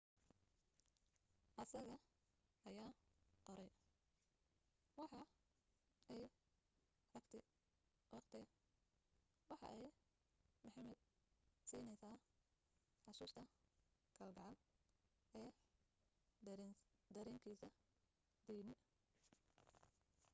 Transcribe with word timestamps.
asaga 1.61 1.95
ayaa 2.69 2.91
qoray 3.45 3.71
waxa 4.99 5.21
ay 6.11 6.23
raagti 7.13 7.39
waqti 8.13 8.41
waxa 9.49 9.67
ay 9.75 9.81
muhammed 10.65 10.99
siineysa 11.69 12.09
xasuusta 13.03 13.43
kal 14.17 14.29
gacal 14.37 14.55
ee 15.41 15.49
darenkisa 17.15 17.67
diini 18.45 18.73